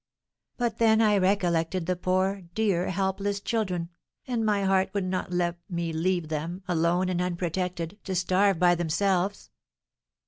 [0.57, 3.89] But then I recollected the poor, dear, helpless children,
[4.25, 8.73] and my heart would not let me leave them, alone and unprotected, to starve by
[8.73, 9.51] themselves."